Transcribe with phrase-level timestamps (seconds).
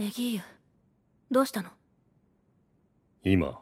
[0.00, 0.40] エギーユ
[1.28, 1.70] どうしたの？
[3.24, 3.58] 今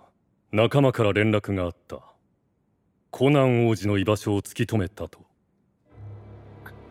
[0.53, 2.03] 仲間から連絡があった。
[3.11, 5.21] コナン王子の居場所を突き止めたと。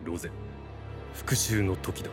[0.02, 0.32] ロゼ
[1.14, 2.10] 復讐の時だ。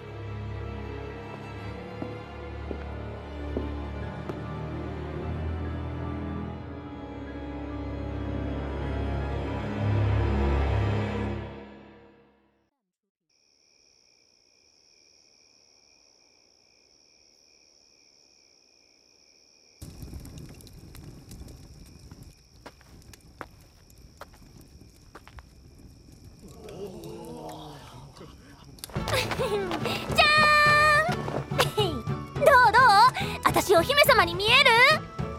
[33.46, 34.72] 私お姫様に見える？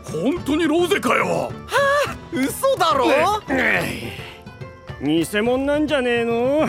[0.05, 1.27] 本当にローゼかよ。
[1.27, 1.50] は
[2.08, 3.06] あ嘘だろ？
[5.02, 6.66] 偽物なんじゃねえの？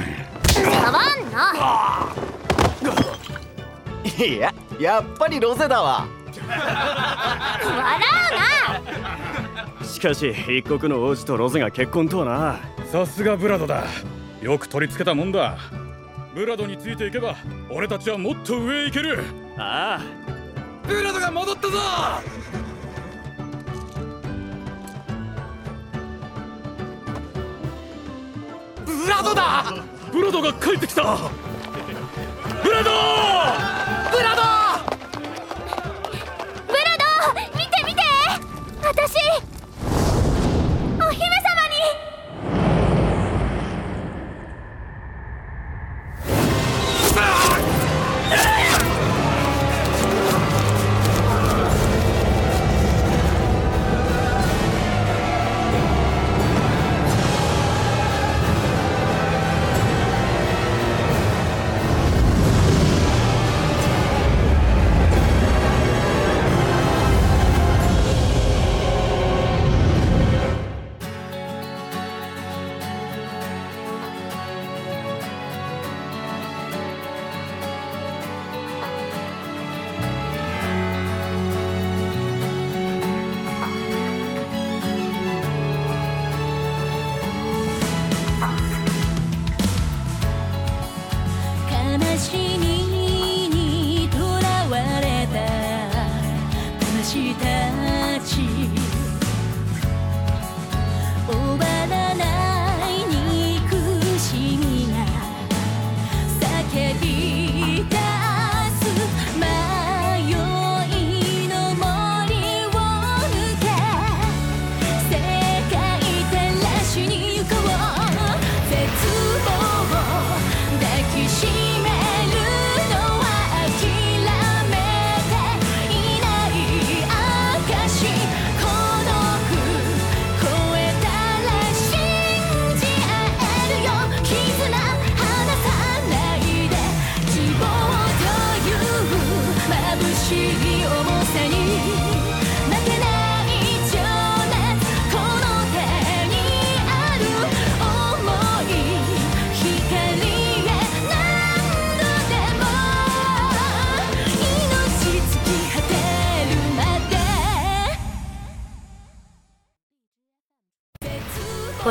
[0.48, 0.94] 触ん
[1.32, 2.14] な。
[4.18, 6.08] いややっぱりロゼだわ。
[6.36, 6.60] 笑
[9.80, 9.86] うな。
[9.86, 12.60] しかし一国の王子とロゼが結婚とはな。
[12.92, 13.84] さすがブラドだ。
[14.42, 15.58] よく取り付けたもんだ
[16.36, 17.38] ブラドについていけば
[17.72, 19.24] 俺たちはもっと上へ行ける。
[19.58, 20.86] ああ。
[20.86, 21.78] ブラドが戻ったぞ！
[28.86, 29.76] ブラドだ！
[30.12, 31.04] ブラドが帰ってきた！
[32.62, 33.75] ブラド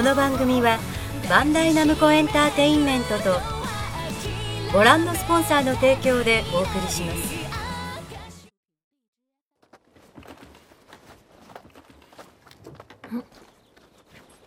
[0.04, 0.78] の番組は
[1.30, 3.40] バンダイナムコエンターテインメントと
[4.70, 7.34] ご覧のスポンサーの提供でお送りします。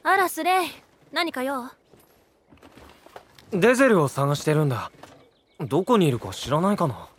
[0.03, 0.69] あらスレイ
[1.11, 1.71] 何か用？
[3.49, 4.91] デゼルを探してるんだ。
[5.59, 7.09] どこにいるか知らないかな。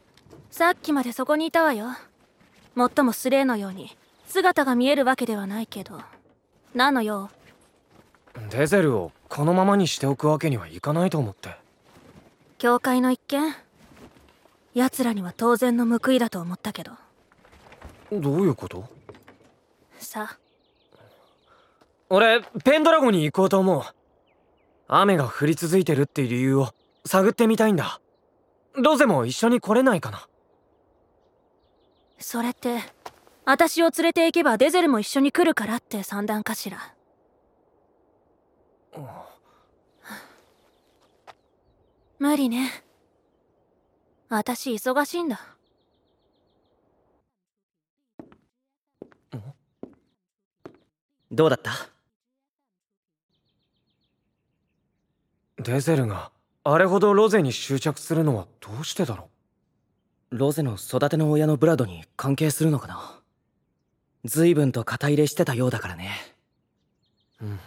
[0.52, 1.88] さっきまでそこにいたわよ。
[2.76, 3.96] もっともスレイのように
[4.28, 6.00] 姿が見えるわけではないけど。
[6.72, 7.30] 何の用？
[8.50, 11.56] デゼルをこのままにしておくわけにはいかないと思って。
[12.58, 13.54] 教会の一件
[14.74, 16.92] 奴らには当然の報いだと思ったけど。
[18.12, 18.88] どういうこと？
[19.98, 20.38] さ
[22.08, 23.82] 俺ペンドラゴンに行こうと思う。
[24.88, 26.70] 雨が降り続いてるっていう理由を
[27.04, 28.00] 探ってみたいんだ。
[28.74, 30.26] ロゼも一緒に来れないかな。
[32.18, 32.78] それって
[33.44, 36.94] 私を連れて行けばデゼルも一緒に来るからって算段かしら
[42.18, 42.84] 無理ね。
[44.28, 45.40] 私忙しいんだ。
[51.30, 51.72] どうだった？
[55.62, 56.32] デゼルが
[56.64, 59.28] あれほどロゼに執着するのはどうしてだろ
[60.30, 63.20] ロゼの育ての親のブラドに関係するのかな？
[64.24, 66.10] 随分と肩入れしてたようだからね。
[67.42, 67.60] うん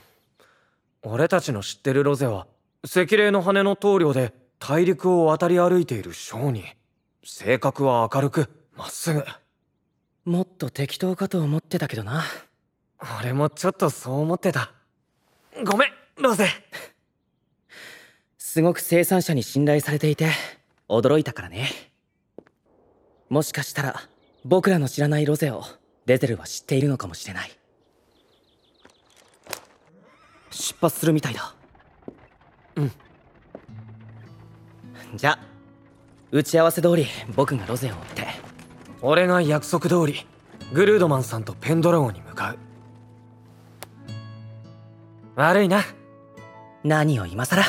[1.04, 2.46] 俺たちの知ってるロゼは
[2.84, 6.64] 赤霊の羽の棟梁で大陸を渡り歩いている商人
[7.24, 9.24] 性格は明るくまっすぐ。
[10.26, 12.24] もっと適当かと思ってたけどな。
[13.20, 14.72] 俺もちょっとそう思ってた。
[15.64, 15.90] ごめん
[16.22, 16.48] ロゼ。
[18.38, 20.30] すごく生産者に信頼されていて
[20.88, 21.70] 驚いたからね。
[23.30, 23.96] もしかしたら
[24.46, 25.64] 僕らの知らないロゼを
[26.06, 27.52] デゼルは知っているのかもしれない
[30.52, 31.56] 出発するみたいだ。
[32.76, 32.92] うん。
[35.16, 35.40] じゃあ
[36.32, 37.06] 打ち合わせ通り
[37.36, 38.28] 僕がロゼを追って。
[39.02, 40.26] 俺が約束通り
[40.74, 42.58] グルードマンさんとペンドラゴンに向かう。
[45.36, 45.82] 悪いな。
[46.84, 47.64] 何を今更？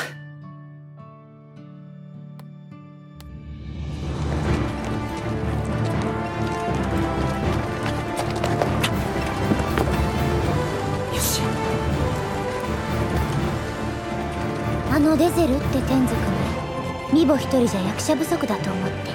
[17.37, 19.11] 一人じゃ役者不足だと思って。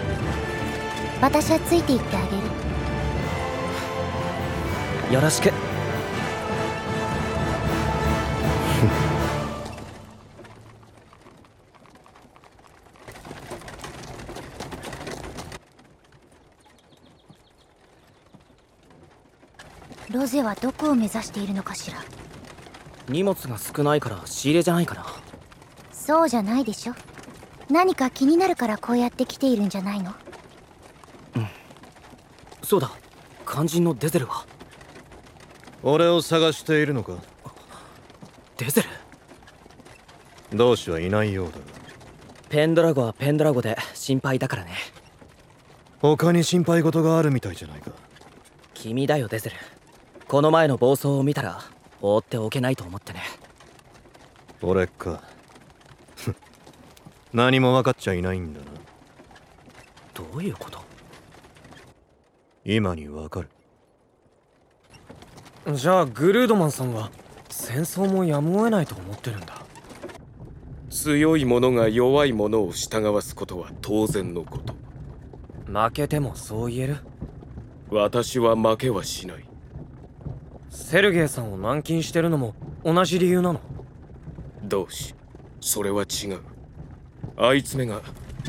[1.21, 2.27] 私はついていってあげ
[5.09, 5.13] る。
[5.13, 5.51] よろしく。
[20.09, 21.97] ロゼはどこを目指しているのかしら。
[23.09, 25.05] 荷物が少ないから仕入れじゃないかな
[25.91, 26.93] そうじゃないでしょ
[27.69, 30.13] 何か気になるからこうやって来ているんじゃないの？
[32.63, 32.91] そうだ。
[33.49, 34.45] 肝心のデゼルは？
[35.83, 37.17] 俺を探しているのか？
[38.57, 38.89] デゼル？
[40.57, 41.59] 同志はいないようだ。
[42.49, 44.71] ペンドラゴはペンドラゴで心配だからね。
[45.99, 47.91] 他に心配事があるみたいじゃないか。
[48.73, 49.55] 君だよデゼル。
[50.27, 51.61] この前の暴走を見たら
[52.01, 53.21] 放っておけないと思ってね。
[54.61, 55.21] 俺か
[57.38, 58.66] 何も分かっちゃいないんだな。
[60.16, 60.80] どういうこと？
[62.66, 63.50] 今に分かる。
[65.75, 67.12] じゃあグルードマンさんは
[67.48, 69.54] 戦争もやむを得ないと思ってるんだ。
[70.89, 74.74] 強い者が弱い者を従わすことは当然のこと。
[75.68, 76.98] 負けてもそう言える？
[77.92, 79.45] 私は負けはしない。
[80.72, 83.62] セルゲイさんを軟禁してるのも同じ理由なの？
[84.63, 85.13] 同志
[85.62, 86.42] それは違う
[87.39, 88.01] あいつめが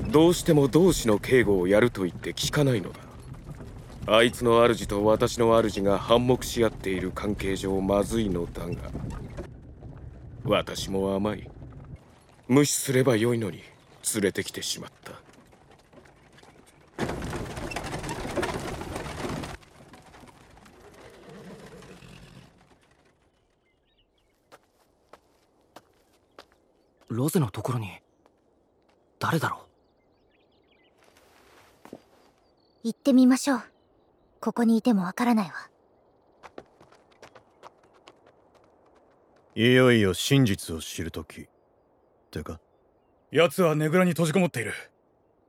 [0.08, 3.00] どうしても同志の警護をやると言って聞かないのだ。
[4.06, 8.74] あいつの主と私の主が反目し合っている関係上まずいのだが。
[10.44, 11.50] 私も甘い。
[12.48, 13.62] 無視すればよいのに
[14.14, 15.12] 連れてきてしまった。
[27.08, 27.90] ロゼのところに。
[29.28, 29.58] 誰だろ
[32.82, 33.62] 行ってみましょう。
[34.40, 35.52] ここにいてもわからないわ。
[39.54, 41.46] いよいよ真実を知るとき
[42.30, 42.58] てか
[43.30, 44.72] 奴はねぐらに閉じこもっている。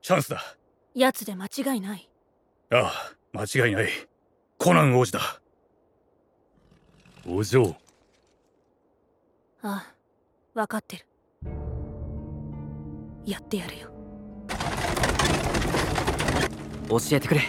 [0.02, 0.44] チャンスだ。
[0.94, 2.10] 奴で間違いない。
[2.72, 3.90] ああ間違いない。
[4.58, 5.22] コナン王子だ。
[7.26, 7.78] お嬢。
[9.62, 9.94] ああ
[10.54, 11.06] 分かってる
[13.26, 13.90] やってやるよ。
[16.90, 17.42] 教えてくれ。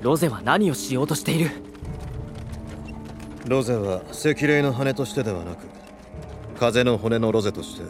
[0.00, 1.50] ロゼは何をしようとしている？
[3.46, 5.66] ロゼは赤霊の羽としてではなく
[6.58, 7.82] 風の骨のロゼとして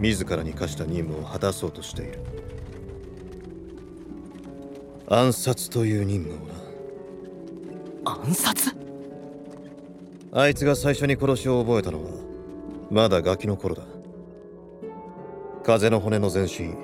[0.00, 2.20] 自らに課した任務を果たそうとしている。
[5.08, 6.54] 暗殺という任務をな。
[8.04, 8.74] 暗殺？
[10.32, 12.10] あいつが最初に殺しを覚えたのは
[12.90, 13.84] まだガキの頃だ
[15.66, 16.76] 風の骨の前身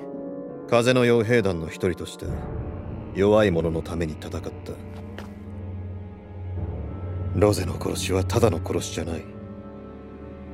[0.69, 2.25] 風の傭兵団の一人として
[3.15, 4.49] 弱い者のために戦った。
[7.33, 9.23] ロゼの殺しはただの殺しじゃない。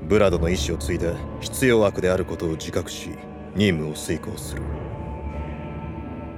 [0.03, 3.09] ブラドの意志を継いで必要悪であることを自覚し
[3.55, 4.61] 任務を遂行する。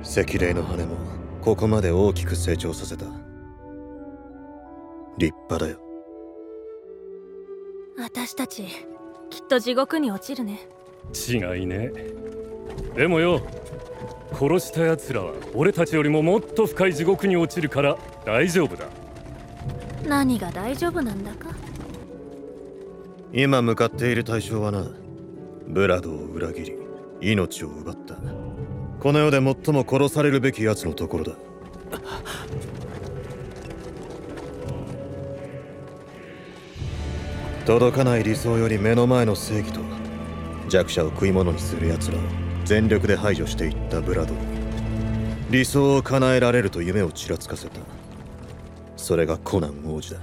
[0.01, 0.95] 赤霊の羽も
[1.41, 3.03] ここまで大きく成長させた。
[5.17, 5.77] 立派だよ。
[7.97, 8.63] 私たち
[9.29, 10.69] きっと地獄に落ちるね。
[11.13, 11.91] 違いね。
[12.95, 13.41] でもよ
[14.33, 18.85] 殺した奴らは俺たちよりももっと深い地獄に落ちるから大丈夫だ。
[20.07, 21.49] 何が大丈夫なんだか。
[23.33, 24.85] 今向かっている対象はな
[25.67, 26.77] ブラドを裏切り
[27.21, 28.15] 命を奪った。
[28.99, 31.33] この世で最も殺されるべき奴のところだ。
[37.65, 39.81] 届かない理想より目の前の正義と
[40.71, 42.21] 弱者を食い物にする奴らを
[42.63, 44.39] 全力で排除していったブラドに
[45.49, 47.81] 理想を叶えられると夢をちらつかせた。
[48.95, 50.21] それがコナン王子だ。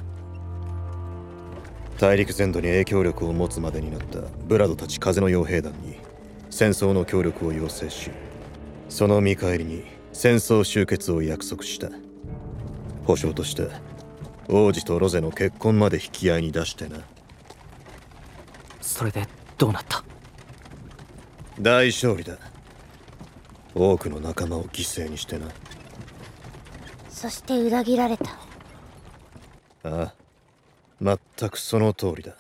[1.99, 5.99] 大陸全土に影響力を持つまでになったブラドたち風の傭兵団に
[6.49, 8.11] 戦争の協力を要請し
[8.89, 11.91] その見返りに戦争終結を約束した。
[13.05, 13.69] 保証として
[14.49, 17.01] 王子とロゼの結婚まで引き合いに出してな。
[18.81, 19.27] それで
[19.59, 20.03] どうなった？
[21.61, 22.39] 大勝利だ。
[23.75, 25.47] 多くの仲間を犠牲にしてな。
[27.11, 28.31] そして裏切られた。
[29.85, 30.15] ああ。
[31.01, 32.35] 全くその通りだ。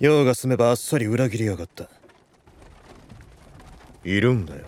[0.00, 1.88] 用が済めばあっさり裏切りやがった。
[4.04, 4.64] いるんだよ。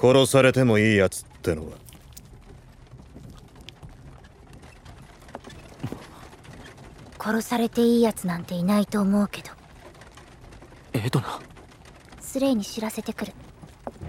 [0.00, 1.72] 殺されてもいいやつってのは。
[7.18, 9.63] 殺されていいやつなんていないと思うけど
[10.94, 11.40] エドナ
[12.20, 13.32] スレイに知らせてくる。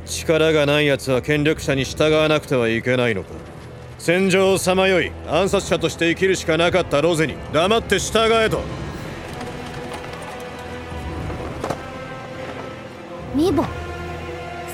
[0.06, 3.30] 力がない奴は権力者に従わなくてはいけないのか。
[3.98, 8.62] 戦場をさまよい暗殺者として生きるしかなかったロゼに黙って従えと。
[13.34, 13.66] ミボ。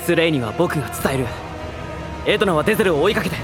[0.04, 1.26] スレイには僕が伝える。
[2.26, 3.36] エドナはデゼルを追いかけて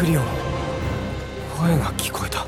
[0.00, 0.24] クリオン。
[1.58, 2.46] 声が聞こえた。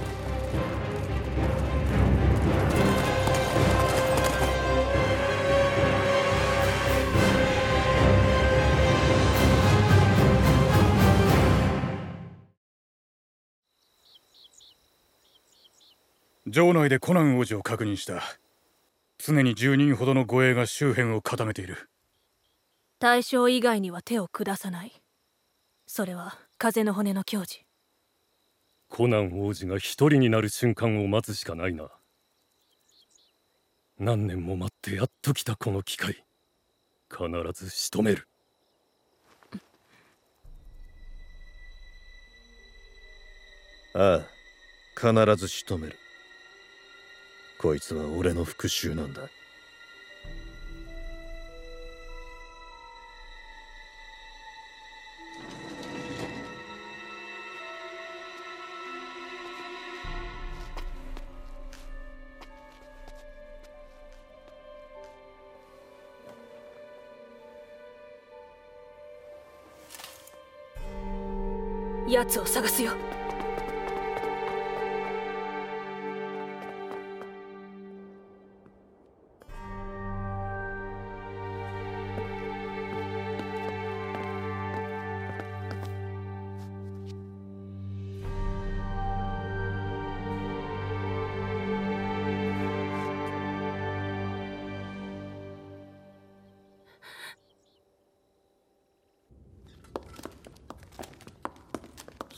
[16.51, 18.23] 城内でコナン王子を確認した。
[19.19, 21.91] 常に10人ほどの護衛が周辺を固めている。
[22.99, 25.03] 対象以外には手を下さない。
[25.87, 27.67] それは風の骨の矜持。
[28.89, 31.91] コナン王子が一人になる瞬間を待つしかないな。
[33.99, 36.25] 何年も待ってやっと来たこの機会。
[37.11, 38.29] 必ず仕留める。
[43.95, 44.27] ああ
[44.95, 45.99] 必ず仕留める。
[47.59, 49.23] こいつは俺の復讐なんだ
[72.41, 73.12] を探すよ。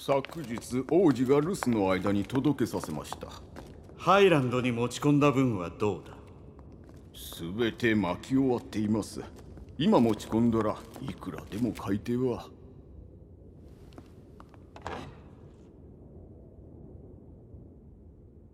[0.07, 3.27] 昨日王子が留守の間に届けさせました
[3.97, 6.13] ハイランドに持ち込んだ分はどうだ
[7.41, 9.23] 全て巻き終わっています
[9.79, 12.49] 今持ち込んだらいくらでも買い手は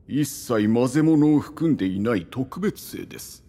[0.07, 3.45] 一切混ぜ物を含んでいない特別製です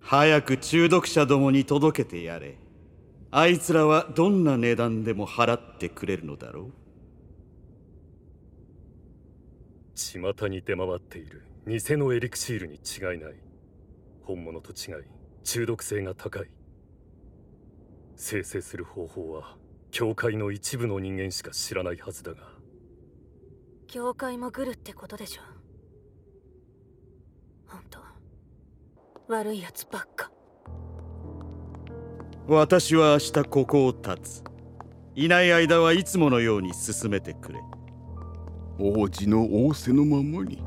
[0.00, 2.56] 早く中毒者どもに届けてやれ
[3.30, 6.79] あいつらはどんな値段でも払ってくれるのだろう
[10.00, 13.34] 巷に出回っている偽のエリクシールに違いない。
[14.22, 15.04] 本物と違い
[15.44, 16.50] 中毒性が高い。
[18.16, 19.56] 生成する方法は
[19.90, 22.42] 教会の一部の人間しか知らないはずだが。
[23.86, 25.42] 教会もグルってことでしょ？
[27.66, 27.98] ほんと
[29.28, 30.30] 悪いやつばっか。
[32.46, 34.44] 私は明日ここを立つ。
[35.14, 37.60] いない間はいつものように進めてくれ
[38.82, 40.62] 王子の仰せのままに。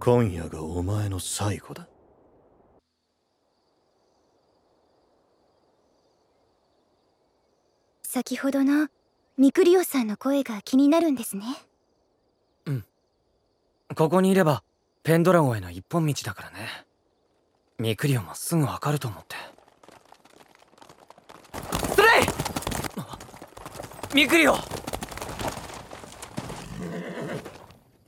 [0.00, 1.86] 今夜がお前の最後だ。
[8.02, 8.88] 先ほどの
[9.36, 11.44] ミクリオさんの声が気になるんですね。
[13.94, 14.64] ここにいれば
[15.02, 16.86] ペンドラゴンへの一本道だからね。
[17.78, 19.36] ミクリオンもすぐわかると思って
[24.14, 24.54] ミクリオ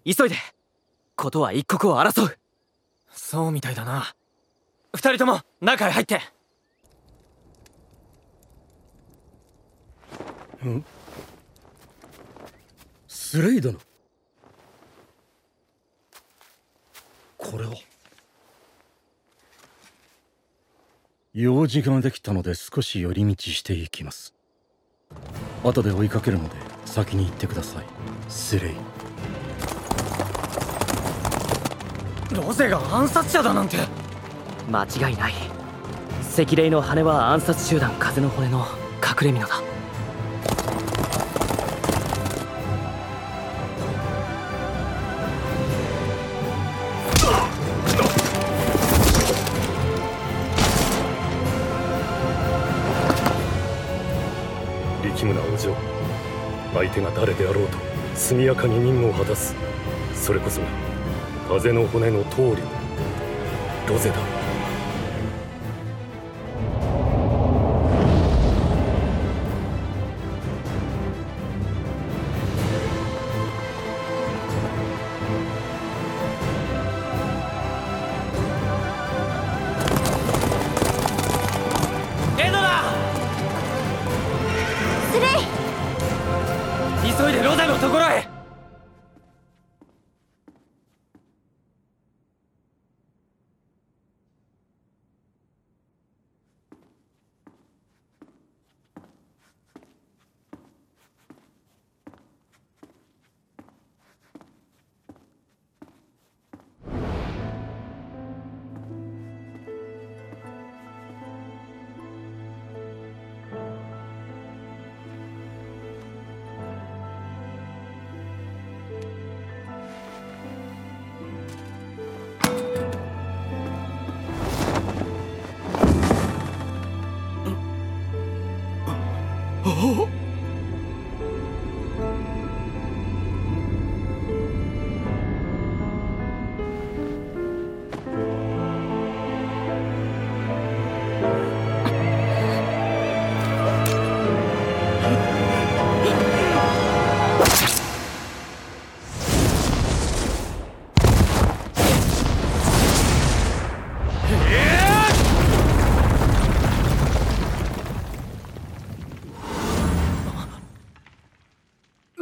[0.04, 0.36] 急いで。
[1.16, 2.38] ことは一刻を争う。
[3.10, 4.14] そうみたいだな。
[4.94, 6.20] 二人とも中へ入って。
[10.64, 10.84] ん？
[13.08, 13.76] スレイ殿
[17.36, 17.74] これは？
[21.34, 24.35] 用事ができたので少し寄り道していきます
[25.70, 26.54] 後で追いかけるので
[26.84, 27.84] 先に行ってください。
[28.28, 28.74] スレイ
[32.34, 33.78] ロゼが暗殺者だなんて。
[34.70, 35.34] 間違いない。
[36.38, 38.66] 赤霊の羽は暗殺集団風の骨の
[39.02, 39.65] 隠れ蓑だ
[56.96, 57.76] 手が誰であろうと
[58.14, 59.54] 速やかに任務を果たす。
[60.14, 60.66] それこそが
[61.46, 62.62] 風の骨の通り。
[63.86, 64.35] ロゼだ。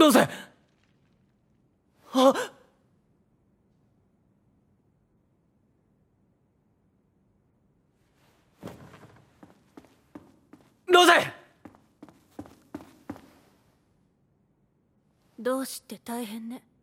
[0.04, 0.28] ロゼ
[2.12, 2.34] あ。
[10.86, 11.12] ロゼ
[15.38, 16.73] どうして大変ね。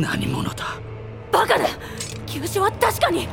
[0.00, 0.80] 何者だ？
[1.32, 1.66] バカだ！
[2.26, 3.28] 急所は確かに！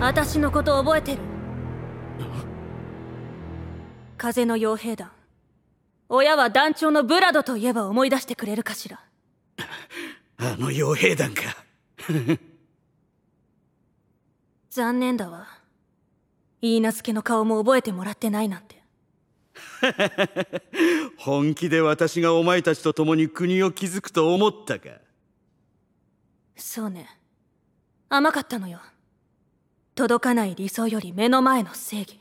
[0.00, 1.18] 私のこと覚えてる？
[4.18, 5.10] 風の傭兵団。
[6.08, 9.00] 親は団長のブラドといえば思い出してくれるかしら。
[10.38, 11.42] あの傭兵団か
[14.74, 15.46] 残念だわ。
[16.60, 18.82] 許嫁の顔も覚えてもらってないなんて。
[21.16, 24.88] 本気で私がお前たちと共に国を築くと思ったか。
[26.56, 27.08] そうね。
[28.08, 28.80] 甘かったのよ。
[29.94, 32.18] 届かない理想より目の前の正義。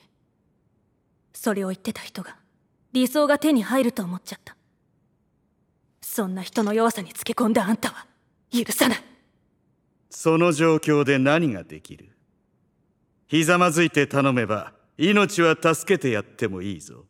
[1.33, 2.37] それを言ってた人が
[2.91, 4.55] 理想が手に入ると思っちゃった。
[6.01, 8.05] そんな人の弱さにつけ込んだあんたは
[8.51, 9.03] 許さない。
[10.11, 12.13] その状況で何ができる？
[13.27, 17.05] ひざまずいて頼めば命は助けてやってもいいぞ。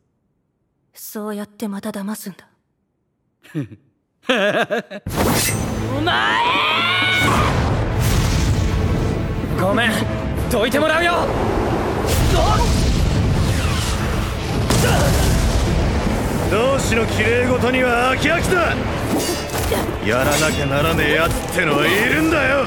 [0.92, 2.48] そうやってまた騙すんだ。
[5.98, 6.40] お前！
[9.60, 9.90] ごめん。
[10.50, 11.26] どいてもらうよ。
[16.50, 18.76] 同志の綺麗事には飽き飽きだ。
[20.06, 22.66] やらなきゃならねえやつってのはいるんだよ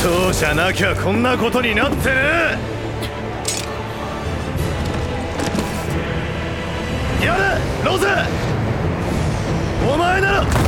[0.00, 2.56] そうじゃなきゃこんなことになってね。
[7.20, 8.06] やれロゼ。
[9.92, 10.67] お前なら。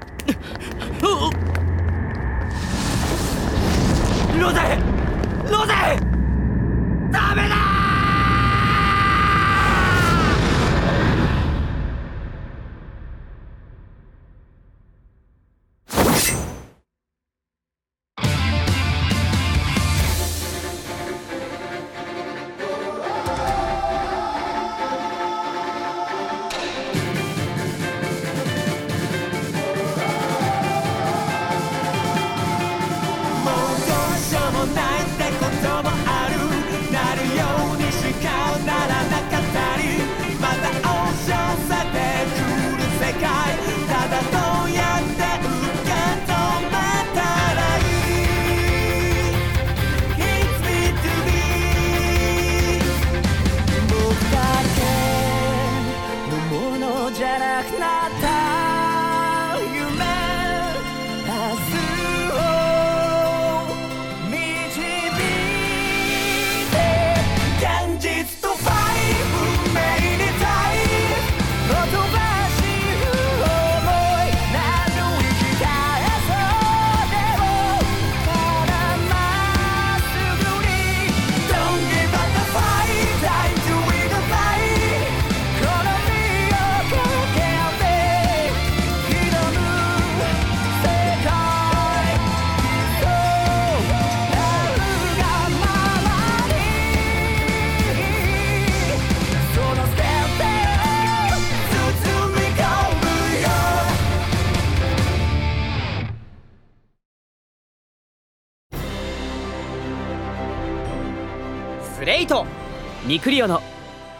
[113.11, 113.61] ミクリオの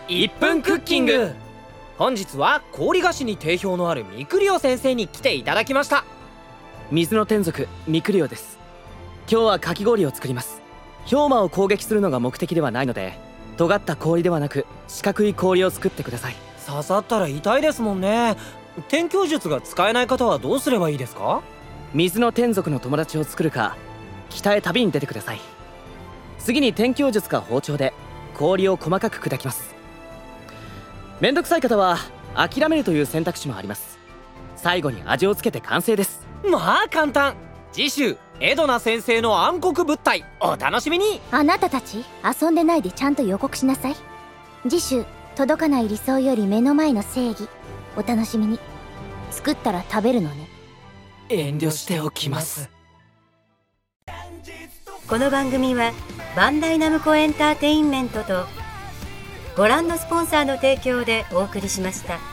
[0.10, 1.32] 1分クッキング。
[1.98, 6.04] 本日は氷菓子に定評のあるミクリオ先生に来ていただきました。
[6.92, 8.60] 水の天族ミクリオです。
[9.32, 10.62] 今日はかき氷を作ります。
[11.10, 13.14] 氷魔を攻撃するのが目的ではないので
[13.56, 16.36] 尖った氷ではなく四角い氷を作ってください。
[16.68, 18.36] 刺さったら痛いですもんね。
[18.90, 21.42] 天球術が使えない方はどうすればいいですか？
[21.94, 23.78] 水の天族の友達を作るか
[24.30, 25.40] 北へ旅に出てください。
[26.40, 27.94] 次に天球術か包丁で
[28.42, 29.76] 氷を細かく砕きます
[31.20, 31.98] めんどくさい方は
[32.34, 34.00] 諦めるという選択肢もあります
[34.56, 37.36] 最後に味をつけて完成ですまあ簡単
[37.72, 42.04] 次週エドナ先生の暗黒物体お楽しみにあなたたち
[42.42, 43.96] 遊んでないでちゃんと予告しなさい
[44.64, 47.48] 次週届かない理想より目の前の正義
[47.96, 48.60] お楽しみに
[49.30, 50.48] 作ったら食べるのね
[51.30, 52.81] 遠慮しておきます
[55.12, 55.92] この番組は
[56.38, 58.46] バンダイナムコエンターテインメントと
[59.58, 62.31] ご覧のスポンサーの提供でお送りしました。